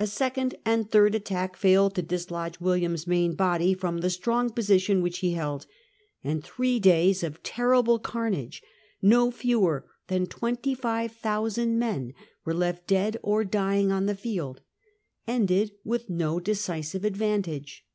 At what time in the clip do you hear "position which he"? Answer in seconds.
4.50-5.34